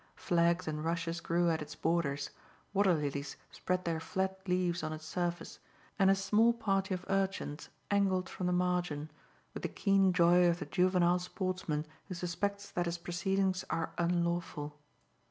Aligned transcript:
Flags 0.15 0.67
and 0.67 0.83
rushes 0.83 1.21
grew 1.21 1.51
at 1.51 1.61
its 1.61 1.75
borders, 1.75 2.31
water 2.73 2.95
lilies 2.95 3.37
spread 3.51 3.85
their 3.85 3.99
flat 3.99 4.39
leaves 4.47 4.81
on 4.81 4.93
its 4.93 5.05
surface, 5.05 5.59
and 5.99 6.09
a 6.09 6.15
small 6.15 6.53
party 6.53 6.95
of 6.95 7.05
urchins 7.07 7.69
angled 7.91 8.27
from 8.27 8.47
the 8.47 8.51
margin, 8.51 9.11
with 9.53 9.61
the 9.61 9.69
keen 9.69 10.11
joy 10.11 10.47
of 10.49 10.57
the 10.57 10.65
juvenile 10.65 11.19
sportsman 11.19 11.85
who 12.07 12.15
suspects 12.15 12.71
that 12.71 12.87
his 12.87 12.97
proceedings 12.97 13.63
are 13.69 13.93
unlawful. 13.99 14.75